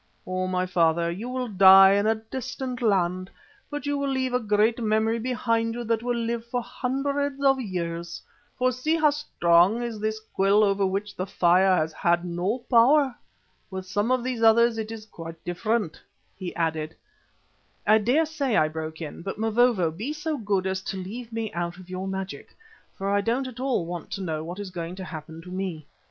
O, 0.25 0.47
my 0.47 0.65
father, 0.65 1.11
you 1.11 1.29
will 1.29 1.47
die 1.47 1.91
in 1.91 2.07
a 2.07 2.15
distant 2.15 2.81
land, 2.81 3.29
but 3.69 3.85
you 3.85 3.99
will 3.99 4.09
leave 4.09 4.33
a 4.33 4.39
great 4.39 4.79
memory 4.81 5.19
behind 5.19 5.75
you 5.75 5.83
that 5.83 6.01
will 6.01 6.15
live 6.17 6.43
for 6.43 6.63
hundreds 6.63 7.39
of 7.43 7.61
years, 7.61 8.19
for 8.57 8.71
see 8.71 8.95
how 8.97 9.11
strong 9.11 9.83
is 9.83 9.99
this 9.99 10.19
quill 10.19 10.63
over 10.63 10.87
which 10.87 11.15
the 11.15 11.27
fire 11.27 11.75
has 11.77 11.93
had 11.93 12.25
no 12.25 12.57
power. 12.67 13.13
With 13.69 13.85
some 13.85 14.09
of 14.09 14.23
these 14.23 14.41
others 14.41 14.79
it 14.79 14.91
is 14.91 15.05
quite 15.05 15.43
different," 15.45 16.01
he 16.35 16.55
added. 16.55 16.95
"I 17.85 17.99
daresay," 17.99 18.55
I 18.55 18.69
broke 18.69 19.01
in, 19.03 19.21
"but, 19.21 19.37
Mavovo, 19.37 19.91
be 19.91 20.13
so 20.13 20.35
good 20.35 20.65
as 20.65 20.81
to 20.85 20.97
leave 20.97 21.31
me 21.31 21.53
out 21.53 21.77
of 21.77 21.91
your 21.91 22.07
magic, 22.07 22.55
for 22.97 23.07
I 23.11 23.21
don't 23.21 23.45
at 23.47 23.59
all 23.59 23.85
want 23.85 24.09
to 24.13 24.21
know 24.21 24.43
what 24.43 24.57
is 24.57 24.71
going 24.71 24.95
to 24.95 25.03
happen 25.03 25.43
to 25.43 25.51
me. 25.51 25.85